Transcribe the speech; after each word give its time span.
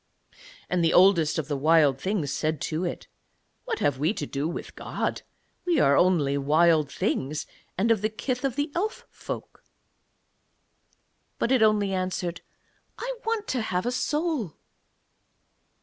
And 0.67 0.83
the 0.83 0.93
Oldest 0.95 1.37
of 1.37 1.47
the 1.47 1.55
Wild 1.55 2.01
Things 2.01 2.33
said 2.33 2.59
to 2.61 2.83
it: 2.83 3.07
'What 3.65 3.77
have 3.77 3.99
we 3.99 4.15
to 4.15 4.25
do 4.25 4.47
with 4.47 4.73
God? 4.75 5.21
We 5.63 5.79
are 5.79 5.95
only 5.95 6.39
Wild 6.39 6.91
Things, 6.91 7.45
and 7.77 7.91
of 7.91 8.01
the 8.01 8.09
kith 8.09 8.43
of 8.43 8.55
the 8.55 8.71
Elf 8.73 9.05
folk.' 9.11 9.63
But 11.37 11.51
it 11.51 11.61
only 11.61 11.93
answered, 11.93 12.41
'I 12.97 13.13
want 13.27 13.47
to 13.49 13.61
have 13.61 13.85
a 13.85 13.91
soul.' 13.91 14.57